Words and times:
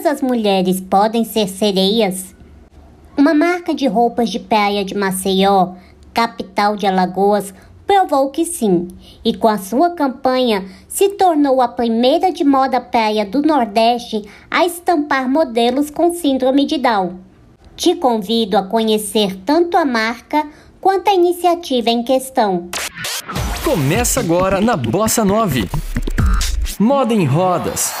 todas 0.00 0.06
as 0.06 0.22
mulheres 0.22 0.80
podem 0.80 1.24
ser 1.24 1.46
sereias? 1.46 2.34
Uma 3.18 3.34
marca 3.34 3.74
de 3.74 3.86
roupas 3.86 4.30
de 4.30 4.38
praia 4.38 4.82
de 4.82 4.94
Maceió, 4.94 5.74
capital 6.14 6.74
de 6.74 6.86
Alagoas, 6.86 7.52
provou 7.86 8.30
que 8.30 8.46
sim, 8.46 8.88
e 9.22 9.34
com 9.36 9.48
a 9.48 9.58
sua 9.58 9.90
campanha 9.90 10.64
se 10.88 11.10
tornou 11.10 11.60
a 11.60 11.68
primeira 11.68 12.32
de 12.32 12.44
moda 12.44 12.80
praia 12.80 13.26
do 13.26 13.42
Nordeste 13.42 14.22
a 14.50 14.64
estampar 14.64 15.28
modelos 15.28 15.90
com 15.90 16.14
síndrome 16.14 16.64
de 16.64 16.78
Down. 16.78 17.18
Te 17.76 17.94
convido 17.94 18.56
a 18.56 18.62
conhecer 18.62 19.36
tanto 19.44 19.76
a 19.76 19.84
marca 19.84 20.46
quanto 20.80 21.08
a 21.08 21.14
iniciativa 21.14 21.90
em 21.90 22.02
questão. 22.02 22.70
Começa 23.62 24.20
agora 24.20 24.62
na 24.62 24.76
Bossa 24.76 25.24
9. 25.24 25.68
Moda 26.78 27.12
em 27.12 27.26
rodas. 27.26 27.99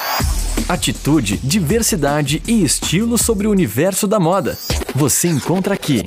Atitude, 0.70 1.36
diversidade 1.38 2.40
e 2.46 2.62
estilo 2.62 3.18
sobre 3.18 3.48
o 3.48 3.50
universo 3.50 4.06
da 4.06 4.20
moda. 4.20 4.56
Você 4.94 5.26
encontra 5.26 5.74
aqui. 5.74 6.04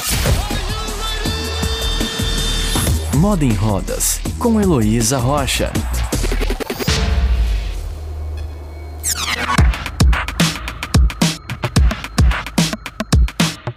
Moda 3.15 3.43
em 3.43 3.51
Rodas, 3.51 4.21
com 4.39 4.61
Heloísa 4.61 5.17
Rocha. 5.17 5.69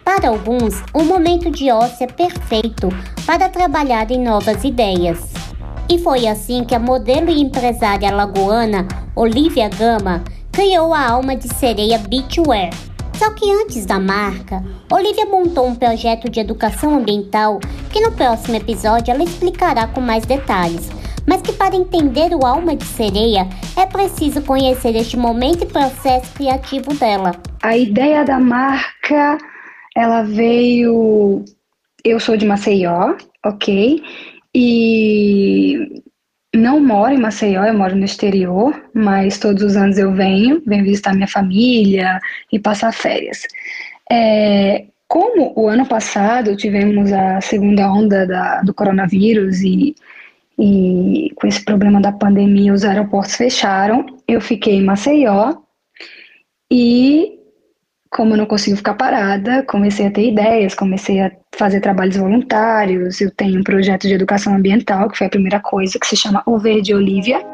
Para 0.04 0.28
alguns, 0.28 0.84
o 0.94 1.02
momento 1.02 1.50
de 1.50 1.68
ócio 1.72 2.04
é 2.04 2.06
perfeito 2.06 2.90
para 3.26 3.48
trabalhar 3.48 4.08
em 4.12 4.22
novas 4.22 4.62
ideias. 4.62 5.18
E 5.90 5.98
foi 5.98 6.28
assim 6.28 6.62
que 6.64 6.76
a 6.76 6.78
modelo 6.78 7.28
e 7.28 7.40
empresária 7.40 8.14
lagoana 8.14 8.86
Olivia 9.16 9.68
Gama 9.68 10.22
criou 10.56 10.94
a 10.94 11.10
alma 11.10 11.36
de 11.36 11.54
sereia 11.54 11.98
Beachwear. 11.98 12.70
Só 13.12 13.30
que 13.34 13.52
antes 13.52 13.84
da 13.84 14.00
marca, 14.00 14.64
Olivia 14.90 15.26
montou 15.26 15.66
um 15.66 15.74
projeto 15.74 16.30
de 16.30 16.40
educação 16.40 16.96
ambiental 16.96 17.60
que 17.92 18.00
no 18.00 18.10
próximo 18.12 18.56
episódio 18.56 19.12
ela 19.12 19.22
explicará 19.22 19.86
com 19.86 20.00
mais 20.00 20.24
detalhes. 20.24 20.88
Mas 21.26 21.42
que 21.42 21.52
para 21.52 21.76
entender 21.76 22.34
o 22.34 22.46
alma 22.46 22.74
de 22.74 22.86
sereia 22.86 23.46
é 23.76 23.84
preciso 23.84 24.40
conhecer 24.40 24.96
este 24.96 25.14
momento 25.14 25.64
e 25.64 25.66
processo 25.66 26.32
criativo 26.32 26.94
dela. 26.94 27.32
A 27.62 27.76
ideia 27.76 28.24
da 28.24 28.40
marca, 28.40 29.36
ela 29.94 30.22
veio. 30.22 31.44
Eu 32.02 32.18
sou 32.18 32.34
de 32.34 32.46
Maceió, 32.46 33.14
ok? 33.44 34.02
E 34.54 36.02
não 36.56 36.80
moro 36.80 37.12
em 37.12 37.18
Maceió, 37.18 37.64
eu 37.64 37.74
moro 37.74 37.94
no 37.94 38.04
exterior, 38.04 38.74
mas 38.94 39.38
todos 39.38 39.62
os 39.62 39.76
anos 39.76 39.98
eu 39.98 40.12
venho, 40.12 40.62
venho 40.66 40.84
visitar 40.84 41.14
minha 41.14 41.28
família 41.28 42.18
e 42.52 42.58
passar 42.58 42.92
férias. 42.92 43.42
É, 44.10 44.86
como 45.08 45.52
o 45.56 45.68
ano 45.68 45.86
passado 45.86 46.56
tivemos 46.56 47.12
a 47.12 47.40
segunda 47.40 47.90
onda 47.90 48.26
da, 48.26 48.62
do 48.62 48.74
coronavírus 48.74 49.60
e, 49.62 49.94
e 50.58 51.30
com 51.36 51.46
esse 51.46 51.64
problema 51.64 52.00
da 52.00 52.12
pandemia 52.12 52.72
os 52.72 52.84
aeroportos 52.84 53.36
fecharam, 53.36 54.06
eu 54.26 54.40
fiquei 54.40 54.74
em 54.74 54.84
Maceió 54.84 55.56
e 56.70 57.35
como 58.16 58.32
eu 58.32 58.38
não 58.38 58.46
consigo 58.46 58.78
ficar 58.78 58.94
parada, 58.94 59.62
comecei 59.64 60.06
a 60.06 60.10
ter 60.10 60.28
ideias, 60.28 60.74
comecei 60.74 61.20
a 61.20 61.30
fazer 61.54 61.80
trabalhos 61.80 62.16
voluntários. 62.16 63.20
Eu 63.20 63.30
tenho 63.30 63.60
um 63.60 63.62
projeto 63.62 64.08
de 64.08 64.14
educação 64.14 64.54
ambiental, 64.54 65.10
que 65.10 65.18
foi 65.18 65.26
a 65.26 65.30
primeira 65.30 65.60
coisa, 65.60 65.98
que 65.98 66.06
se 66.06 66.16
chama 66.16 66.42
O 66.46 66.58
Verde 66.58 66.94
Olívia. 66.94 67.44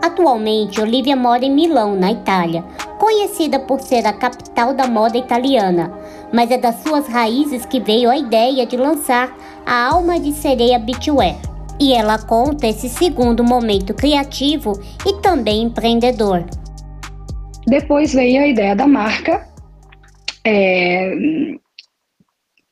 Atualmente, 0.00 0.80
Olivia 0.80 1.16
mora 1.16 1.44
em 1.44 1.52
Milão, 1.52 1.96
na 1.96 2.12
Itália, 2.12 2.62
conhecida 2.96 3.58
por 3.58 3.80
ser 3.80 4.06
a 4.06 4.12
capital 4.12 4.72
da 4.72 4.86
moda 4.86 5.18
italiana, 5.18 5.92
mas 6.32 6.48
é 6.52 6.56
das 6.56 6.76
suas 6.76 7.08
raízes 7.08 7.66
que 7.66 7.80
veio 7.80 8.08
a 8.08 8.16
ideia 8.16 8.64
de 8.64 8.76
lançar 8.76 9.36
a 9.66 9.88
Alma 9.88 10.20
de 10.20 10.32
Sereia 10.32 10.78
Beachwear 10.78 11.49
e 11.80 11.94
ela 11.94 12.18
conta 12.18 12.66
esse 12.66 12.88
segundo 12.88 13.42
momento 13.42 13.94
criativo 13.94 14.78
e 15.06 15.14
também 15.22 15.62
empreendedor. 15.62 16.44
Depois 17.66 18.12
veio 18.12 18.42
a 18.42 18.46
ideia 18.46 18.76
da 18.76 18.86
marca, 18.86 19.48
é, 20.44 21.12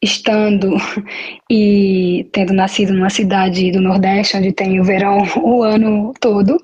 estando 0.02 0.76
e 1.50 2.28
tendo 2.32 2.52
nascido 2.52 2.92
numa 2.92 3.08
cidade 3.08 3.70
do 3.72 3.80
Nordeste, 3.80 4.36
onde 4.36 4.52
tem 4.52 4.78
o 4.78 4.84
verão 4.84 5.22
o 5.42 5.62
ano 5.62 6.12
todo, 6.20 6.58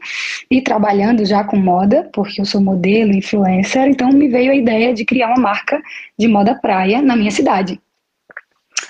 e 0.51 0.61
trabalhando 0.61 1.25
já 1.25 1.45
com 1.45 1.57
moda, 1.57 2.11
porque 2.13 2.41
eu 2.41 2.45
sou 2.45 2.61
modelo, 2.61 3.13
influencer, 3.13 3.89
então 3.89 4.11
me 4.11 4.29
veio 4.29 4.53
a 4.53 4.57
ideia 4.57 4.93
de 4.93 5.05
criar 5.05 5.29
uma 5.29 5.41
marca 5.41 5.81
de 6.19 6.29
moda 6.29 6.55
praia 6.55 7.01
na 7.01 7.17
minha 7.17 7.31
cidade 7.31 7.81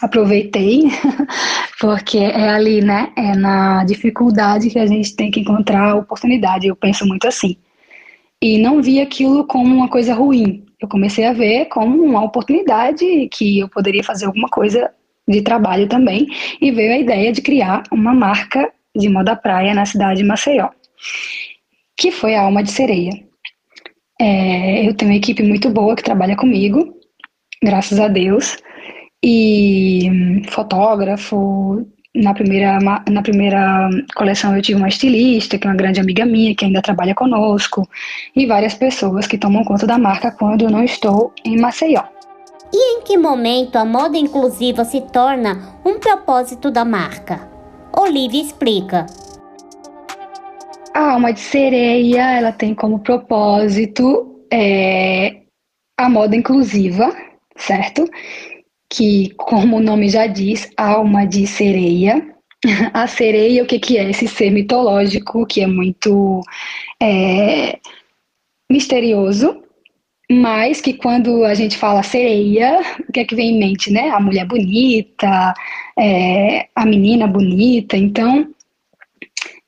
aproveitei, 0.00 0.84
porque 1.81 2.19
é 2.19 2.50
ali, 2.50 2.83
né, 2.83 3.12
é 3.17 3.34
na 3.34 3.84
dificuldade 3.84 4.71
que 4.71 4.78
a 4.78 4.87
gente 4.87 5.15
tem 5.15 5.31
que 5.31 5.41
encontrar 5.41 5.91
a 5.91 5.97
oportunidade, 5.97 6.67
eu 6.67 6.77
penso 6.77 7.06
muito 7.06 7.27
assim. 7.27 7.56
E 8.41 8.59
não 8.59 8.83
vi 8.83 9.00
aquilo 9.00 9.45
como 9.47 9.75
uma 9.75 9.89
coisa 9.89 10.15
ruim, 10.15 10.65
eu 10.81 10.89
comecei 10.89 11.25
a 11.25 11.33
ver 11.33 11.67
como 11.67 12.03
uma 12.03 12.22
oportunidade 12.22 13.28
que 13.33 13.59
eu 13.59 13.69
poderia 13.69 14.05
fazer 14.05 14.27
alguma 14.27 14.49
coisa 14.49 14.91
de 15.27 15.41
trabalho 15.41 15.89
também, 15.89 16.27
e 16.61 16.71
veio 16.71 16.93
a 16.93 16.99
ideia 16.99 17.33
de 17.33 17.41
criar 17.41 17.83
uma 17.91 18.12
marca 18.12 18.71
de 18.95 19.09
moda 19.09 19.34
praia 19.34 19.75
na 19.75 19.87
cidade 19.87 20.19
de 20.19 20.25
Maceió, 20.27 20.69
que 21.97 22.11
foi 22.11 22.34
a 22.34 22.43
Alma 22.43 22.62
de 22.62 22.71
Sereia. 22.71 23.12
É, 24.21 24.87
eu 24.87 24.95
tenho 24.95 25.11
uma 25.11 25.16
equipe 25.16 25.43
muito 25.43 25.71
boa 25.71 25.97
que 25.97 26.03
trabalha 26.03 26.37
comigo, 26.37 26.95
graças 27.62 27.99
a 27.99 28.06
Deus, 28.06 28.59
e 29.24 30.42
fotógrafo. 30.50 31.86
Na 32.14 32.32
primeira, 32.32 32.78
na 32.78 33.22
primeira 33.22 33.90
coleção 34.14 34.54
eu 34.54 34.62
tive 34.62 34.78
uma 34.78 34.86
estilista, 34.86 35.58
que 35.58 35.66
é 35.66 35.70
uma 35.70 35.76
grande 35.76 35.98
amiga 35.98 36.24
minha, 36.24 36.54
que 36.54 36.64
ainda 36.64 36.80
trabalha 36.80 37.12
conosco, 37.12 37.88
e 38.36 38.46
várias 38.46 38.74
pessoas 38.74 39.26
que 39.26 39.36
tomam 39.36 39.64
conta 39.64 39.84
da 39.84 39.98
marca 39.98 40.30
quando 40.30 40.62
eu 40.62 40.70
não 40.70 40.84
estou 40.84 41.32
em 41.44 41.58
Maceió. 41.58 42.04
E 42.72 42.98
em 42.98 43.02
que 43.02 43.16
momento 43.16 43.76
a 43.76 43.84
moda 43.84 44.16
inclusiva 44.16 44.84
se 44.84 45.00
torna 45.00 45.76
um 45.84 45.98
propósito 45.98 46.70
da 46.70 46.84
marca? 46.84 47.48
Olivia 47.96 48.42
explica. 48.42 49.06
A 50.92 51.12
alma 51.12 51.32
de 51.32 51.41
sereia, 51.41 52.30
ela 52.30 52.52
tem 52.52 52.74
como 52.74 53.00
propósito 53.00 54.46
é, 54.52 55.41
a 55.98 56.08
moda 56.08 56.36
inclusiva, 56.36 57.12
certo? 57.56 58.08
Que, 58.94 59.31
como 59.37 59.78
o 59.78 59.82
nome 59.82 60.09
já 60.09 60.27
diz, 60.27 60.71
alma 60.77 61.27
de 61.27 61.47
sereia. 61.47 62.25
A 62.94 63.06
sereia, 63.06 63.62
o 63.62 63.66
que, 63.66 63.78
que 63.78 63.99
é? 63.99 64.09
Esse 64.09 64.28
ser 64.28 64.50
mitológico 64.50 65.44
que 65.47 65.60
é 65.60 65.66
muito 65.66 66.41
é, 67.03 67.78
misterioso, 68.71 69.62
mas 70.31 70.81
que 70.81 70.94
quando 70.94 71.44
a 71.44 71.54
gente 71.54 71.77
fala 71.77 72.03
sereia, 72.03 72.81
o 73.09 73.12
que 73.12 73.21
é 73.21 73.25
que 73.25 73.34
vem 73.34 73.50
em 73.50 73.59
mente, 73.59 73.91
né? 73.91 74.10
A 74.10 74.21
mulher 74.21 74.47
bonita, 74.47 75.53
é, 75.99 76.69
a 76.75 76.87
menina 76.87 77.27
bonita. 77.27 77.97
Então, 77.97 78.49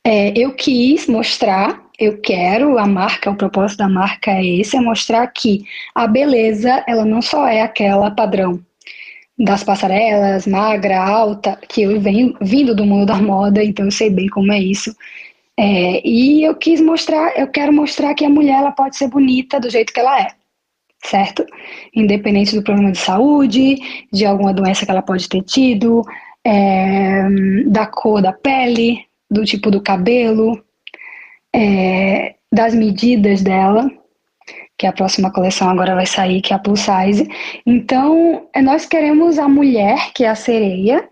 é, 0.04 0.32
eu 0.38 0.54
quis 0.54 1.09
mostrar, 1.09 1.84
eu 1.98 2.20
quero, 2.20 2.78
a 2.78 2.86
marca, 2.86 3.31
o 3.31 3.36
propósito 3.36 3.78
da 3.78 3.88
marca 3.88 4.31
é 4.31 4.47
esse, 4.47 4.76
é 4.76 4.81
mostrar 4.81 5.26
que 5.26 5.65
a 5.94 6.06
beleza, 6.06 6.84
ela 6.86 7.04
não 7.04 7.20
só 7.20 7.47
é 7.47 7.60
aquela 7.60 8.10
padrão, 8.10 8.60
das 9.38 9.62
passarelas, 9.62 10.47
magra, 10.47 10.98
alta, 10.98 11.58
que 11.69 11.82
eu 11.82 12.00
venho 12.00 12.34
vindo 12.41 12.74
do 12.74 12.86
mundo 12.86 13.06
da 13.06 13.16
moda, 13.16 13.62
então 13.62 13.84
eu 13.84 13.91
sei 13.91 14.08
bem 14.08 14.28
como 14.28 14.52
é 14.52 14.58
isso. 14.58 14.94
É, 15.58 16.06
e 16.06 16.44
eu 16.44 16.54
quis 16.54 16.80
mostrar, 16.80 17.38
eu 17.38 17.47
quero 17.48 17.72
mostrar 17.72 18.15
que 18.15 18.24
a 18.24 18.30
mulher 18.30 18.59
ela 18.59 18.72
pode 18.72 18.97
ser 18.97 19.09
bonita 19.09 19.59
do 19.60 19.71
jeito 19.71 19.92
que 19.92 20.00
ela 20.00 20.21
é, 20.21 20.28
certo? 21.04 21.44
Independente 21.94 22.54
do 22.54 22.62
problema 22.62 22.92
de 22.92 22.98
saúde, 22.98 23.77
de 24.12 24.27
alguma 24.27 24.53
doença 24.53 24.84
que 24.84 24.91
ela 24.91 25.03
pode 25.03 25.28
ter 25.28 25.42
tido, 25.42 26.03
é, 26.44 27.28
da 27.66 27.86
cor 27.86 28.22
da 28.22 28.33
pele, 28.33 29.04
do 29.30 29.44
tipo 29.44 29.71
do 29.71 29.83
cabelo, 29.83 30.62
é, 31.54 32.34
das 32.53 32.74
medidas 32.74 33.42
dela, 33.42 33.91
que 34.78 34.86
a 34.86 34.92
próxima 34.92 35.32
coleção 35.32 35.70
agora 35.70 35.94
vai 35.94 36.06
sair, 36.06 36.40
que 36.42 36.52
é 36.52 36.56
a 36.56 36.58
Plus 36.58 36.80
Size. 36.80 37.28
Então, 37.64 38.48
nós 38.62 38.86
queremos 38.86 39.38
a 39.38 39.48
mulher, 39.48 40.12
que 40.14 40.24
é 40.24 40.28
a 40.28 40.34
sereia, 40.34 41.08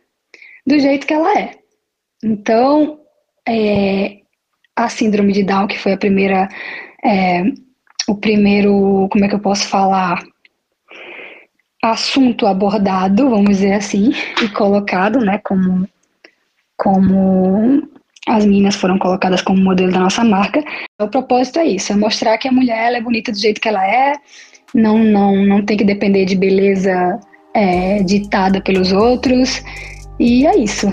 do 0.66 0.78
jeito 0.78 1.06
que 1.06 1.14
ela 1.14 1.38
é. 1.38 1.52
Então, 2.22 3.00
é, 3.48 4.18
a 4.76 4.88
síndrome 4.88 5.32
de 5.32 5.42
Down, 5.42 5.66
que 5.66 5.78
foi 5.78 5.92
a 5.92 5.98
primeira, 5.98 6.48
é, 7.04 7.42
o 8.08 8.14
primeiro, 8.14 9.08
como 9.10 9.24
é 9.24 9.28
que 9.28 9.34
eu 9.34 9.40
posso 9.40 9.66
falar? 9.68 10.22
Assunto 11.82 12.46
abordado, 12.46 13.28
vamos 13.28 13.50
dizer 13.50 13.74
assim, 13.74 14.12
e 14.42 14.48
colocado, 14.50 15.20
né, 15.20 15.38
como, 15.38 15.88
como 16.76 17.93
as 18.28 18.44
meninas 18.44 18.74
foram 18.74 18.98
colocadas 18.98 19.42
como 19.42 19.62
modelo 19.62 19.92
da 19.92 20.00
nossa 20.00 20.24
marca. 20.24 20.62
O 21.00 21.08
propósito 21.08 21.58
é 21.58 21.66
isso, 21.66 21.92
é 21.92 21.96
mostrar 21.96 22.38
que 22.38 22.48
a 22.48 22.52
mulher 22.52 22.92
é 22.92 23.00
bonita 23.00 23.30
do 23.30 23.38
jeito 23.38 23.60
que 23.60 23.68
ela 23.68 23.86
é, 23.86 24.14
não, 24.74 24.98
não, 24.98 25.36
não 25.44 25.64
tem 25.64 25.76
que 25.76 25.84
depender 25.84 26.24
de 26.24 26.34
beleza 26.34 27.20
é, 27.54 28.02
ditada 28.02 28.60
pelos 28.60 28.92
outros, 28.92 29.62
e 30.18 30.46
é 30.46 30.56
isso. 30.56 30.88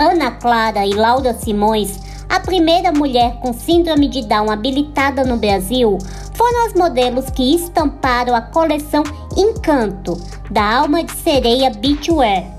Ana 0.00 0.32
Clara 0.32 0.84
e 0.84 0.92
Laura 0.92 1.32
Simões, 1.32 2.00
a 2.28 2.40
primeira 2.40 2.90
mulher 2.90 3.38
com 3.40 3.52
síndrome 3.52 4.08
de 4.08 4.26
Down 4.26 4.50
habilitada 4.50 5.24
no 5.24 5.36
Brasil, 5.36 5.98
foram 6.34 6.66
as 6.66 6.74
modelos 6.74 7.30
que 7.30 7.54
estamparam 7.54 8.34
a 8.34 8.42
coleção 8.42 9.04
Encanto, 9.36 10.20
da 10.50 10.78
Alma 10.78 11.04
de 11.04 11.12
Sereia 11.12 11.70
Beachwear. 11.70 12.53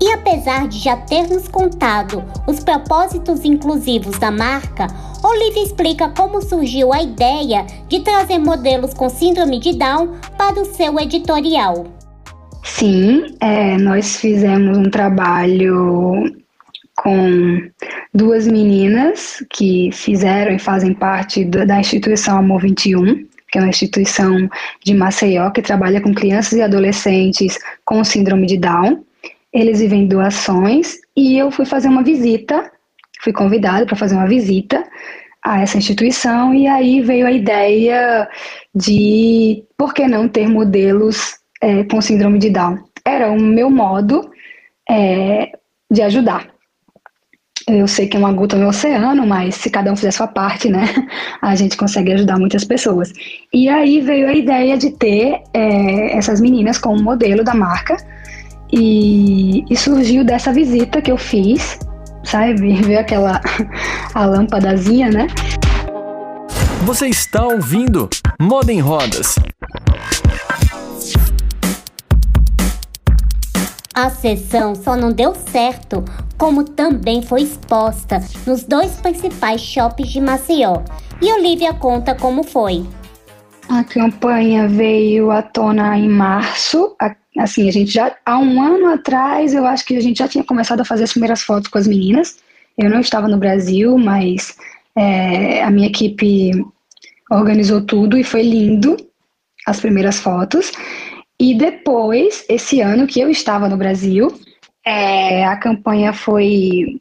E 0.00 0.12
apesar 0.12 0.68
de 0.68 0.78
já 0.78 0.96
ter 0.96 1.28
nos 1.28 1.48
contado 1.48 2.24
os 2.46 2.60
propósitos 2.60 3.44
inclusivos 3.44 4.16
da 4.18 4.30
marca, 4.30 4.86
Olivia 5.24 5.64
explica 5.64 6.08
como 6.10 6.40
surgiu 6.40 6.92
a 6.92 7.02
ideia 7.02 7.66
de 7.88 8.00
trazer 8.00 8.38
modelos 8.38 8.94
com 8.94 9.08
síndrome 9.08 9.58
de 9.58 9.76
Down 9.76 10.14
para 10.36 10.60
o 10.60 10.64
seu 10.64 10.98
editorial. 11.00 11.86
Sim, 12.62 13.34
é, 13.40 13.76
nós 13.78 14.16
fizemos 14.16 14.78
um 14.78 14.88
trabalho 14.88 16.32
com 16.94 17.68
duas 18.14 18.46
meninas 18.46 19.42
que 19.50 19.90
fizeram 19.92 20.52
e 20.52 20.58
fazem 20.58 20.94
parte 20.94 21.44
da 21.44 21.80
instituição 21.80 22.38
Amor 22.38 22.60
21, 22.60 23.26
que 23.50 23.58
é 23.58 23.60
uma 23.60 23.68
instituição 23.68 24.48
de 24.84 24.94
Maceió 24.94 25.50
que 25.50 25.62
trabalha 25.62 26.00
com 26.00 26.14
crianças 26.14 26.52
e 26.52 26.62
adolescentes 26.62 27.58
com 27.84 28.04
síndrome 28.04 28.46
de 28.46 28.58
Down 28.58 29.04
eles 29.52 29.80
vivem 29.80 30.06
doações 30.06 30.96
e 31.16 31.38
eu 31.38 31.50
fui 31.50 31.64
fazer 31.64 31.88
uma 31.88 32.02
visita, 32.02 32.70
fui 33.22 33.32
convidada 33.32 33.86
para 33.86 33.96
fazer 33.96 34.14
uma 34.14 34.26
visita 34.26 34.84
a 35.44 35.60
essa 35.60 35.78
instituição 35.78 36.54
e 36.54 36.66
aí 36.66 37.00
veio 37.00 37.26
a 37.26 37.32
ideia 37.32 38.28
de 38.74 39.64
por 39.76 39.94
que 39.94 40.06
não 40.06 40.28
ter 40.28 40.48
modelos 40.48 41.36
é, 41.60 41.84
com 41.84 42.00
síndrome 42.00 42.38
de 42.38 42.50
Down. 42.50 42.78
Era 43.04 43.30
o 43.30 43.40
meu 43.40 43.70
modo 43.70 44.30
é, 44.88 45.50
de 45.90 46.02
ajudar. 46.02 46.48
Eu 47.66 47.86
sei 47.86 48.08
que 48.08 48.16
é 48.16 48.20
uma 48.20 48.32
gota 48.32 48.56
no 48.56 48.68
oceano, 48.68 49.26
mas 49.26 49.56
se 49.56 49.68
cada 49.68 49.92
um 49.92 49.96
fizer 49.96 50.10
sua 50.10 50.26
parte, 50.26 50.70
né, 50.70 50.84
a 51.42 51.54
gente 51.54 51.76
consegue 51.76 52.12
ajudar 52.12 52.38
muitas 52.38 52.64
pessoas. 52.64 53.12
E 53.52 53.68
aí 53.68 54.00
veio 54.00 54.28
a 54.28 54.32
ideia 54.32 54.76
de 54.76 54.90
ter 54.90 55.42
é, 55.52 56.16
essas 56.16 56.40
meninas 56.40 56.78
como 56.78 57.02
modelo 57.02 57.44
da 57.44 57.54
marca 57.54 57.96
e, 58.72 59.64
e 59.68 59.76
surgiu 59.76 60.24
dessa 60.24 60.52
visita 60.52 61.00
que 61.00 61.10
eu 61.10 61.16
fiz, 61.16 61.78
sabe? 62.24 62.74
Ver 62.82 62.98
aquela 62.98 63.40
a 64.14 64.26
lâmpadazinha, 64.26 65.10
né? 65.10 65.26
Você 66.84 67.08
está 67.08 67.44
ouvindo 67.44 68.08
Moda 68.40 68.72
em 68.72 68.80
Rodas. 68.80 69.34
A 73.94 74.10
sessão 74.10 74.76
só 74.76 74.96
não 74.96 75.10
deu 75.10 75.34
certo, 75.34 76.04
como 76.38 76.62
também 76.62 77.20
foi 77.20 77.42
exposta 77.42 78.22
nos 78.46 78.62
dois 78.62 78.92
principais 78.92 79.60
shoppings 79.60 80.12
de 80.12 80.20
Maceió. 80.20 80.82
E 81.20 81.32
Olivia 81.32 81.74
conta 81.74 82.14
como 82.14 82.44
foi. 82.44 82.86
A 83.68 83.82
campanha 83.82 84.68
veio 84.68 85.32
à 85.32 85.42
tona 85.42 85.98
em 85.98 86.08
março, 86.08 86.94
Assim, 87.38 87.68
a 87.68 87.72
gente 87.72 87.92
já, 87.92 88.16
há 88.26 88.36
um 88.36 88.60
ano 88.60 88.88
atrás, 88.88 89.54
eu 89.54 89.64
acho 89.64 89.84
que 89.84 89.96
a 89.96 90.00
gente 90.00 90.18
já 90.18 90.26
tinha 90.26 90.42
começado 90.42 90.80
a 90.80 90.84
fazer 90.84 91.04
as 91.04 91.12
primeiras 91.12 91.42
fotos 91.42 91.68
com 91.68 91.78
as 91.78 91.86
meninas. 91.86 92.38
Eu 92.76 92.90
não 92.90 93.00
estava 93.00 93.28
no 93.28 93.38
Brasil, 93.38 93.96
mas 93.96 94.56
é, 94.96 95.62
a 95.62 95.70
minha 95.70 95.86
equipe 95.86 96.50
organizou 97.30 97.80
tudo 97.80 98.18
e 98.18 98.24
foi 98.24 98.42
lindo 98.42 98.96
as 99.66 99.78
primeiras 99.80 100.18
fotos. 100.18 100.72
E 101.38 101.54
depois, 101.54 102.44
esse 102.48 102.80
ano 102.80 103.06
que 103.06 103.20
eu 103.20 103.30
estava 103.30 103.68
no 103.68 103.76
Brasil, 103.76 104.28
é, 104.84 105.44
a 105.44 105.56
campanha 105.56 106.12
foi 106.12 107.00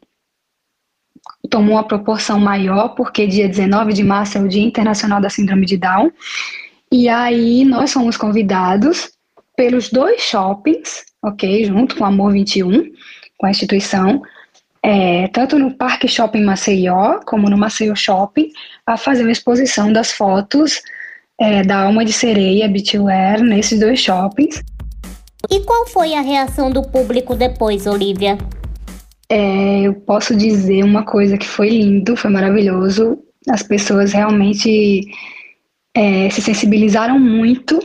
tomou 1.50 1.75
uma 1.75 1.88
proporção 1.88 2.39
maior, 2.39 2.89
porque 2.89 3.25
dia 3.25 3.48
19 3.48 3.94
de 3.94 4.04
março 4.04 4.38
é 4.38 4.42
o 4.42 4.48
Dia 4.48 4.63
Internacional 4.63 5.22
da 5.22 5.30
Síndrome 5.30 5.66
de 5.66 5.78
Down. 5.78 6.12
E 6.92 7.07
aí 7.07 7.63
nós 7.66 7.92
fomos 7.94 8.18
convidados 8.18 9.16
pelos 9.57 9.89
dois 9.89 10.21
shoppings, 10.21 11.04
ok? 11.21 11.65
Junto 11.65 11.98
com 11.98 12.04
o 12.04 12.07
Amor 12.07 12.31
21, 12.31 12.92
com 13.38 13.45
a 13.48 13.50
instituição, 13.50 14.21
é, 14.83 15.27
tanto 15.30 15.57
no 15.59 15.74
Parque 15.74 16.07
Shopping 16.07 16.44
Maceió, 16.44 17.19
como 17.25 17.50
no 17.50 17.57
Maceió 17.57 17.95
Shopping, 17.95 18.51
a 18.86 18.95
fazer 18.95 19.24
uma 19.24 19.31
exposição 19.31 19.92
das 19.92 20.13
fotos 20.13 20.81
é, 21.39 21.63
da 21.63 21.83
Alma 21.83 22.06
de 22.06 22.13
Sereia 22.13 22.69
Beachwear 22.69 23.42
nesses 23.42 23.80
dois 23.80 24.00
shoppings. 24.00 24.63
E 25.50 25.60
qual 25.62 25.88
foi 25.88 26.13
a 26.13 26.21
reação 26.21 26.69
do 26.69 26.83
público 26.83 27.36
depois, 27.36 27.88
Olivia? 27.88 28.38
É, 29.30 29.81
eu 29.81 29.94
posso 29.94 30.36
dizer 30.36 30.83
uma 30.83 31.03
coisa 31.03 31.38
que 31.38 31.48
foi 31.48 31.69
lindo, 31.69 32.15
foi 32.15 32.30
maravilhoso. 32.30 33.19
As 33.50 33.63
pessoas 33.63 34.13
realmente 34.13 35.01
é, 35.95 36.30
se 36.30 36.42
sensibilizaram 36.42 37.19
muito 37.19 37.80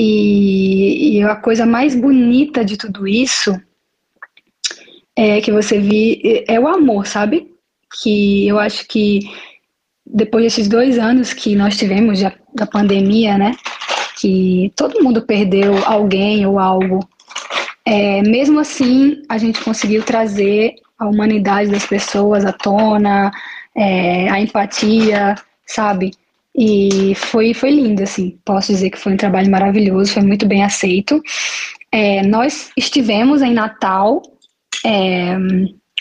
e, 0.00 1.18
e 1.18 1.22
a 1.24 1.34
coisa 1.34 1.66
mais 1.66 1.96
bonita 1.96 2.64
de 2.64 2.76
tudo 2.76 3.08
isso 3.08 3.60
é 5.16 5.40
que 5.40 5.50
você 5.50 5.80
vi 5.80 6.44
é 6.46 6.60
o 6.60 6.68
amor, 6.68 7.04
sabe? 7.04 7.52
Que 8.00 8.46
eu 8.46 8.60
acho 8.60 8.86
que 8.86 9.28
depois 10.06 10.44
desses 10.44 10.68
dois 10.68 11.00
anos 11.00 11.32
que 11.32 11.56
nós 11.56 11.76
tivemos 11.76 12.20
já, 12.20 12.32
da 12.54 12.64
pandemia, 12.64 13.36
né? 13.36 13.56
Que 14.20 14.72
todo 14.76 15.02
mundo 15.02 15.22
perdeu 15.22 15.84
alguém 15.84 16.46
ou 16.46 16.60
algo. 16.60 17.00
É, 17.84 18.22
mesmo 18.22 18.60
assim, 18.60 19.20
a 19.28 19.36
gente 19.36 19.60
conseguiu 19.64 20.04
trazer 20.04 20.76
a 20.96 21.08
humanidade 21.08 21.72
das 21.72 21.86
pessoas 21.86 22.44
à 22.44 22.52
tona, 22.52 23.32
é, 23.74 24.28
a 24.30 24.40
empatia, 24.40 25.34
sabe? 25.66 26.12
E 26.60 27.14
foi, 27.14 27.54
foi 27.54 27.70
lindo, 27.70 28.02
assim. 28.02 28.36
Posso 28.44 28.72
dizer 28.72 28.90
que 28.90 28.98
foi 28.98 29.12
um 29.12 29.16
trabalho 29.16 29.48
maravilhoso, 29.48 30.12
foi 30.12 30.22
muito 30.22 30.44
bem 30.44 30.64
aceito. 30.64 31.22
É, 31.92 32.22
nós 32.26 32.70
estivemos 32.76 33.42
em 33.42 33.54
Natal, 33.54 34.20
é, 34.84 35.36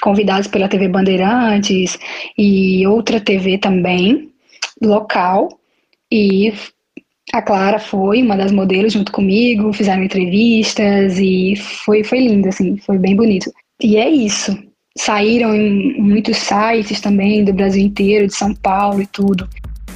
convidados 0.02 0.48
pela 0.48 0.68
TV 0.68 0.88
Bandeirantes 0.88 2.00
e 2.36 2.86
outra 2.88 3.20
TV 3.20 3.60
também, 3.60 4.32
local, 4.82 5.48
e 6.12 6.52
a 7.32 7.42
Clara 7.42 7.78
foi 7.78 8.24
uma 8.24 8.36
das 8.36 8.52
modelos 8.52 8.94
junto 8.94 9.12
comigo, 9.12 9.74
fizeram 9.74 10.04
entrevistas 10.04 11.20
e 11.20 11.56
foi, 11.56 12.04
foi 12.04 12.20
lindo, 12.20 12.48
assim, 12.48 12.78
foi 12.78 12.98
bem 12.98 13.16
bonito. 13.16 13.52
E 13.82 13.98
é 13.98 14.10
isso. 14.10 14.58
Saíram 14.98 15.54
em 15.54 16.02
muitos 16.02 16.38
sites 16.38 17.00
também 17.00 17.44
do 17.44 17.54
Brasil 17.54 17.84
inteiro, 17.84 18.26
de 18.26 18.34
São 18.34 18.56
Paulo 18.56 19.02
e 19.02 19.08
tudo. 19.08 19.48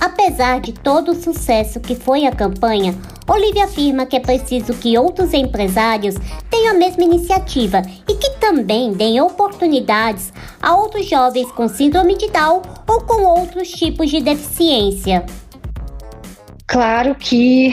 Apesar 0.01 0.59
de 0.59 0.73
todo 0.73 1.11
o 1.11 1.15
sucesso 1.15 1.79
que 1.79 1.93
foi 1.93 2.25
a 2.25 2.31
campanha, 2.31 2.95
Olivia 3.29 3.65
afirma 3.65 4.07
que 4.07 4.15
é 4.15 4.19
preciso 4.19 4.73
que 4.73 4.97
outros 4.97 5.31
empresários 5.31 6.15
tenham 6.49 6.71
a 6.71 6.77
mesma 6.77 7.03
iniciativa 7.03 7.83
e 8.09 8.15
que 8.15 8.31
também 8.39 8.93
deem 8.93 9.21
oportunidades 9.21 10.33
a 10.59 10.75
outros 10.75 11.07
jovens 11.07 11.51
com 11.51 11.67
síndrome 11.67 12.17
de 12.17 12.31
Down 12.31 12.63
ou 12.89 13.01
com 13.01 13.21
outros 13.21 13.69
tipos 13.69 14.09
de 14.09 14.21
deficiência. 14.21 15.23
Claro 16.65 17.13
que 17.13 17.71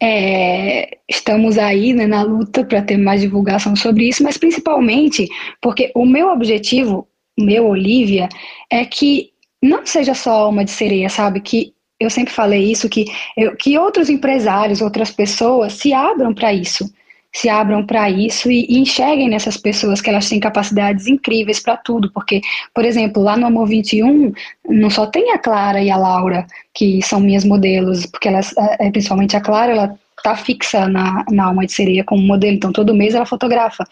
é, 0.00 0.96
estamos 1.06 1.58
aí 1.58 1.92
né, 1.92 2.06
na 2.06 2.22
luta 2.22 2.64
para 2.64 2.80
ter 2.80 2.96
mais 2.96 3.20
divulgação 3.20 3.76
sobre 3.76 4.08
isso, 4.08 4.22
mas 4.22 4.38
principalmente 4.38 5.28
porque 5.60 5.92
o 5.94 6.06
meu 6.06 6.28
objetivo, 6.28 7.06
meu 7.38 7.66
Olivia, 7.66 8.30
é 8.70 8.82
que 8.86 9.35
não 9.66 9.86
seja 9.86 10.14
só 10.14 10.48
uma 10.48 10.64
de 10.64 10.70
sereia, 10.70 11.08
sabe? 11.08 11.40
Que 11.40 11.74
eu 11.98 12.10
sempre 12.10 12.32
falei 12.32 12.70
isso, 12.70 12.88
que, 12.88 13.06
eu, 13.36 13.56
que 13.56 13.78
outros 13.78 14.10
empresários, 14.10 14.80
outras 14.80 15.10
pessoas 15.10 15.74
se 15.74 15.92
abram 15.94 16.34
para 16.34 16.52
isso, 16.52 16.90
se 17.32 17.48
abram 17.48 17.84
para 17.84 18.08
isso 18.10 18.50
e, 18.50 18.66
e, 18.68 18.78
enxerguem 18.78 19.28
nessas 19.28 19.56
pessoas 19.56 20.00
que 20.00 20.10
elas 20.10 20.28
têm 20.28 20.40
capacidades 20.40 21.06
incríveis 21.06 21.60
para 21.60 21.76
tudo, 21.76 22.10
porque, 22.12 22.40
por 22.74 22.84
exemplo, 22.84 23.22
lá 23.22 23.36
no 23.36 23.46
Amor 23.46 23.66
21, 23.68 24.32
não 24.68 24.90
só 24.90 25.06
tem 25.06 25.32
a 25.32 25.38
Clara 25.38 25.82
e 25.82 25.90
a 25.90 25.96
Laura, 25.96 26.46
que 26.74 27.02
são 27.02 27.20
minhas 27.20 27.44
modelos, 27.44 28.06
porque 28.06 28.28
elas, 28.28 28.54
é, 28.78 28.90
principalmente 28.90 29.36
a 29.36 29.40
Clara, 29.40 29.72
ela 29.72 29.98
tá 30.26 30.36
fixa 30.36 30.88
na, 30.88 31.24
na 31.30 31.44
alma 31.46 31.64
de 31.64 31.72
sereia 31.72 32.02
como 32.04 32.22
modelo, 32.22 32.56
então 32.56 32.72
todo 32.72 32.94
mês 32.94 33.14
ela 33.14 33.24
fotografa. 33.24 33.84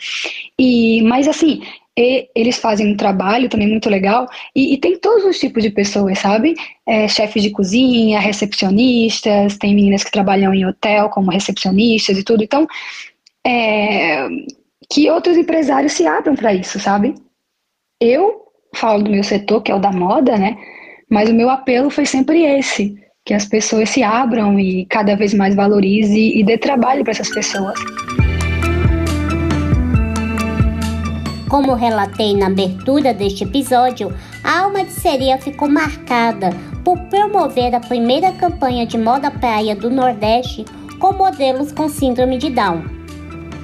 E, 0.59 1.01
mas 1.03 1.29
assim, 1.29 1.63
e 1.97 2.29
eles 2.35 2.59
fazem 2.59 2.93
um 2.93 2.97
trabalho 2.97 3.49
também 3.49 3.69
muito 3.69 3.89
legal 3.89 4.27
e, 4.55 4.75
e 4.75 4.79
tem 4.79 4.99
todos 4.99 5.25
os 5.25 5.39
tipos 5.39 5.63
de 5.63 5.71
pessoas, 5.71 6.19
sabe? 6.19 6.57
É, 6.87 7.07
chefes 7.07 7.41
de 7.43 7.51
cozinha, 7.51 8.19
recepcionistas, 8.19 9.57
tem 9.59 9.75
meninas 9.75 10.03
que 10.03 10.11
trabalham 10.11 10.53
em 10.53 10.67
hotel 10.67 11.09
como 11.09 11.31
recepcionistas 11.31 12.19
e 12.19 12.25
tudo. 12.25 12.43
Então, 12.43 12.67
é, 13.47 14.27
que 14.93 15.09
outros 15.09 15.37
empresários 15.37 15.93
se 15.93 16.05
abram 16.05 16.35
para 16.35 16.53
isso, 16.53 16.81
sabe? 16.81 17.15
Eu 18.01 18.43
falo 18.75 19.05
do 19.05 19.11
meu 19.11 19.23
setor, 19.23 19.63
que 19.63 19.71
é 19.71 19.75
o 19.75 19.79
da 19.79 19.93
moda, 19.93 20.37
né? 20.37 20.57
Mas 21.09 21.31
o 21.31 21.35
meu 21.35 21.49
apelo 21.49 21.91
foi 21.91 22.07
sempre 22.07 22.43
esse, 22.43 22.97
que 23.25 23.33
as 23.33 23.47
pessoas 23.47 23.89
se 23.89 24.03
abram 24.03 24.61
e 24.61 24.85
cada 24.85 25.17
vez 25.17 25.33
mais 25.33 25.55
valorize 25.55 26.19
e 26.19 26.45
dê 26.45 26.59
trabalho 26.59 27.03
para 27.03 27.13
essas 27.13 27.31
pessoas. 27.31 27.79
Como 31.49 31.75
relatei 31.75 32.37
na 32.37 32.49
abertura 32.49 33.15
deste 33.15 33.45
episódio, 33.45 34.13
a 34.43 34.61
Alma 34.61 34.85
de 34.85 34.91
Sereia 34.91 35.39
ficou 35.39 35.69
marcada 35.69 36.51
por 36.85 36.99
promover 37.05 37.75
a 37.75 37.81
primeira 37.81 38.31
campanha 38.33 38.85
de 38.85 38.99
moda 38.99 39.31
praia 39.31 39.75
do 39.75 39.89
Nordeste 39.89 40.67
com 40.99 41.13
modelos 41.15 41.73
com 41.73 41.89
síndrome 41.89 42.37
de 42.37 42.51
Down. 42.51 42.85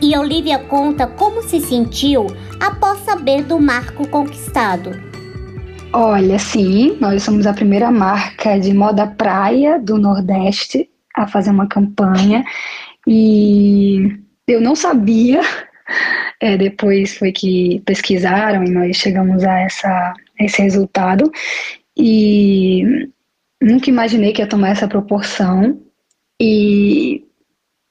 E 0.00 0.16
Olivia 0.16 0.58
conta 0.58 1.06
como 1.06 1.42
se 1.42 1.60
sentiu 1.60 2.26
após 2.58 3.00
saber 3.00 3.42
do 3.42 3.60
marco 3.60 4.08
conquistado. 4.08 5.09
Olha, 5.92 6.38
sim, 6.38 6.96
nós 7.00 7.24
somos 7.24 7.48
a 7.48 7.52
primeira 7.52 7.90
marca 7.90 8.58
de 8.60 8.72
moda 8.72 9.08
praia 9.08 9.76
do 9.76 9.98
Nordeste 9.98 10.88
a 11.16 11.26
fazer 11.26 11.50
uma 11.50 11.66
campanha 11.66 12.44
e 13.06 14.16
eu 14.46 14.60
não 14.60 14.74
sabia. 14.74 15.40
É, 16.42 16.56
depois 16.56 17.18
foi 17.18 17.32
que 17.32 17.82
pesquisaram 17.84 18.64
e 18.64 18.70
nós 18.70 18.96
chegamos 18.96 19.44
a 19.44 19.60
essa, 19.60 20.14
esse 20.38 20.62
resultado 20.62 21.30
e 21.94 23.10
nunca 23.60 23.90
imaginei 23.90 24.32
que 24.32 24.40
ia 24.40 24.48
tomar 24.48 24.70
essa 24.70 24.88
proporção 24.88 25.78
e, 26.40 27.26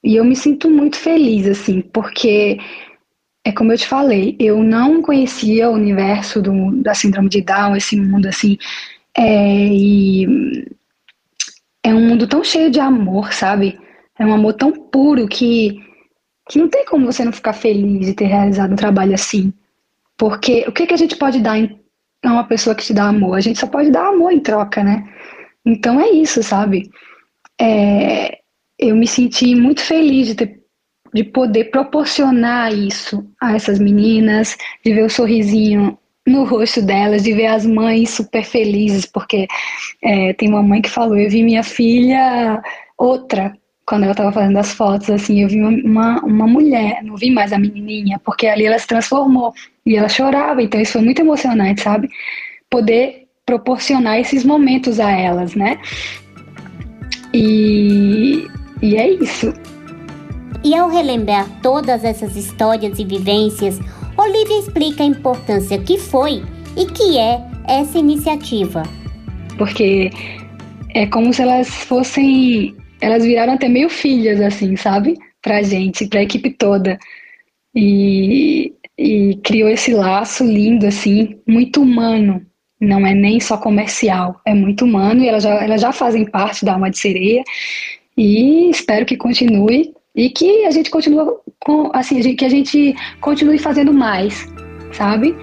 e 0.02 0.16
eu 0.16 0.24
me 0.24 0.34
sinto 0.34 0.68
muito 0.68 0.96
feliz 0.96 1.46
assim 1.46 1.80
porque 1.80 2.58
é 3.50 3.52
como 3.52 3.72
eu 3.72 3.78
te 3.78 3.86
falei, 3.86 4.36
eu 4.38 4.62
não 4.62 5.02
conhecia 5.02 5.68
o 5.68 5.74
universo 5.74 6.40
do, 6.40 6.82
da 6.82 6.94
síndrome 6.94 7.28
de 7.28 7.42
Down, 7.42 7.76
esse 7.76 7.96
mundo 7.96 8.26
assim, 8.26 8.56
é, 9.16 9.66
e 9.66 10.66
é 11.82 11.92
um 11.92 12.08
mundo 12.08 12.26
tão 12.26 12.42
cheio 12.44 12.70
de 12.70 12.80
amor, 12.80 13.32
sabe? 13.32 13.78
É 14.18 14.24
um 14.24 14.32
amor 14.32 14.54
tão 14.54 14.72
puro 14.72 15.26
que, 15.26 15.80
que 16.48 16.58
não 16.58 16.68
tem 16.68 16.84
como 16.86 17.06
você 17.06 17.24
não 17.24 17.32
ficar 17.32 17.52
feliz 17.52 18.06
de 18.06 18.14
ter 18.14 18.26
realizado 18.26 18.72
um 18.72 18.76
trabalho 18.76 19.14
assim. 19.14 19.52
Porque 20.16 20.64
o 20.68 20.72
que, 20.72 20.86
que 20.86 20.94
a 20.94 20.98
gente 20.98 21.16
pode 21.16 21.40
dar 21.40 21.58
em, 21.58 21.80
a 22.24 22.32
uma 22.32 22.44
pessoa 22.44 22.76
que 22.76 22.84
te 22.84 22.94
dá 22.94 23.08
amor? 23.08 23.34
A 23.34 23.40
gente 23.40 23.58
só 23.58 23.66
pode 23.66 23.90
dar 23.90 24.08
amor 24.08 24.32
em 24.32 24.40
troca, 24.40 24.84
né? 24.84 25.08
Então 25.64 26.00
é 26.00 26.10
isso, 26.10 26.42
sabe? 26.42 26.90
É, 27.60 28.38
eu 28.78 28.94
me 28.94 29.08
senti 29.08 29.54
muito 29.54 29.82
feliz 29.82 30.28
de 30.28 30.34
ter 30.34 30.59
de 31.14 31.24
poder 31.24 31.64
proporcionar 31.70 32.72
isso 32.72 33.26
a 33.40 33.54
essas 33.54 33.78
meninas, 33.78 34.56
de 34.84 34.92
ver 34.92 35.04
o 35.04 35.10
sorrisinho 35.10 35.98
no 36.26 36.44
rosto 36.44 36.82
delas, 36.82 37.22
de 37.22 37.32
ver 37.32 37.46
as 37.46 37.66
mães 37.66 38.10
super 38.10 38.44
felizes, 38.44 39.06
porque 39.06 39.46
é, 40.02 40.32
tem 40.34 40.48
uma 40.48 40.62
mãe 40.62 40.80
que 40.80 40.90
falou, 40.90 41.16
eu 41.16 41.28
vi 41.28 41.42
minha 41.42 41.62
filha 41.62 42.62
outra, 42.96 43.52
quando 43.86 44.04
ela 44.04 44.12
estava 44.12 44.30
fazendo 44.30 44.58
as 44.58 44.72
fotos, 44.72 45.10
assim, 45.10 45.42
eu 45.42 45.48
vi 45.48 45.60
uma, 45.60 46.20
uma 46.20 46.46
mulher, 46.46 47.02
não 47.02 47.16
vi 47.16 47.30
mais 47.30 47.52
a 47.52 47.58
menininha, 47.58 48.20
porque 48.24 48.46
ali 48.46 48.66
ela 48.66 48.78
se 48.78 48.86
transformou, 48.86 49.52
e 49.84 49.96
ela 49.96 50.08
chorava, 50.08 50.62
então 50.62 50.80
isso 50.80 50.92
foi 50.92 51.02
muito 51.02 51.20
emocionante, 51.20 51.82
sabe? 51.82 52.08
Poder 52.68 53.26
proporcionar 53.44 54.20
esses 54.20 54.44
momentos 54.44 55.00
a 55.00 55.10
elas, 55.10 55.56
né? 55.56 55.78
E, 57.34 58.46
e 58.80 58.96
é 58.96 59.10
isso. 59.10 59.52
E 60.62 60.74
ao 60.74 60.88
relembrar 60.88 61.48
todas 61.62 62.04
essas 62.04 62.36
histórias 62.36 62.98
e 62.98 63.04
vivências, 63.04 63.80
Olivia 64.16 64.58
explica 64.58 65.02
a 65.02 65.06
importância 65.06 65.78
que 65.78 65.98
foi 65.98 66.42
e 66.76 66.86
que 66.86 67.18
é 67.18 67.40
essa 67.66 67.98
iniciativa. 67.98 68.82
Porque 69.56 70.10
é 70.94 71.06
como 71.06 71.32
se 71.32 71.42
elas 71.42 71.68
fossem. 71.68 72.76
Elas 73.00 73.24
viraram 73.24 73.54
até 73.54 73.68
meio 73.68 73.88
filhas, 73.88 74.40
assim, 74.40 74.76
sabe? 74.76 75.16
Pra 75.40 75.62
gente, 75.62 76.06
pra 76.06 76.22
equipe 76.22 76.50
toda. 76.50 76.98
E, 77.74 78.74
e 78.98 79.36
criou 79.42 79.68
esse 79.70 79.94
laço 79.94 80.44
lindo, 80.44 80.86
assim, 80.86 81.38
muito 81.46 81.80
humano. 81.80 82.44
Não 82.80 83.06
é 83.06 83.14
nem 83.14 83.40
só 83.40 83.56
comercial, 83.58 84.40
é 84.46 84.54
muito 84.54 84.86
humano 84.86 85.22
e 85.22 85.28
elas 85.28 85.42
já, 85.42 85.62
elas 85.62 85.80
já 85.82 85.92
fazem 85.92 86.24
parte 86.24 86.64
da 86.64 86.72
Alma 86.72 86.90
de 86.90 86.98
Sereia. 86.98 87.42
E 88.16 88.70
espero 88.70 89.06
que 89.06 89.16
continue 89.16 89.94
e 90.14 90.28
que 90.30 90.64
a 90.64 90.70
gente 90.70 90.90
continue 90.90 91.24
com, 91.64 91.90
assim, 91.94 92.20
que 92.34 92.44
a 92.44 92.48
gente 92.48 92.94
continue 93.20 93.58
fazendo 93.58 93.92
mais, 93.92 94.48
sabe? 94.92 95.36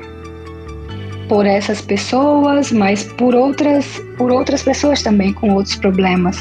Por 1.29 1.45
essas 1.45 1.81
pessoas, 1.81 2.71
mas 2.71 3.03
por 3.03 3.35
outras, 3.35 4.01
por 4.17 4.31
outras 4.31 4.63
pessoas 4.63 5.01
também 5.01 5.33
com 5.33 5.53
outros 5.53 5.75
problemas. 5.75 6.37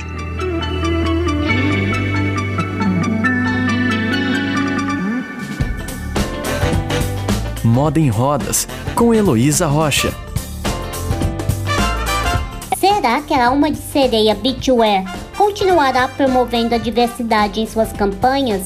Moda 7.63 8.01
em 8.01 8.09
Rodas, 8.09 8.67
com 8.95 9.13
Heloísa 9.13 9.67
Rocha. 9.67 10.15
Será 12.79 13.21
que 13.21 13.35
a 13.35 13.49
alma 13.49 13.71
de 13.71 13.79
sereia 13.79 14.35
Beachwear 14.35 15.26
continuará 15.47 16.09
promovendo 16.09 16.75
a 16.75 16.79
diversidade 16.79 17.61
em 17.61 17.67
suas 17.69 17.93
campanhas? 17.93 18.63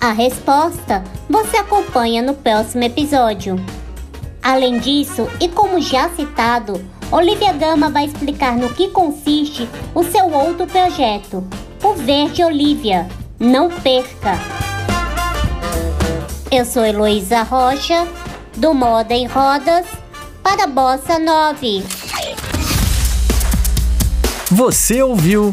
A 0.00 0.12
resposta 0.12 1.04
você 1.28 1.58
acompanha 1.58 2.22
no 2.22 2.32
próximo 2.32 2.84
episódio. 2.84 3.62
Além 4.42 4.78
disso, 4.78 5.28
e 5.38 5.46
como 5.46 5.78
já 5.78 6.08
citado, 6.08 6.82
Olivia 7.12 7.52
Gama 7.52 7.90
vai 7.90 8.06
explicar 8.06 8.56
no 8.56 8.70
que 8.70 8.88
consiste 8.88 9.68
o 9.94 10.02
seu 10.04 10.32
outro 10.32 10.66
projeto, 10.66 11.46
o 11.84 11.92
Verde 11.92 12.42
Olivia. 12.42 13.06
Não 13.38 13.68
perca! 13.68 14.38
Eu 16.50 16.64
sou 16.64 16.82
Heloísa 16.82 17.42
Rocha, 17.42 18.08
do 18.56 18.72
Moda 18.72 19.12
em 19.12 19.26
Rodas, 19.26 19.84
para 20.42 20.66
Bossa 20.66 21.18
9. 21.18 21.84
Você 24.50 25.02
ouviu 25.02 25.52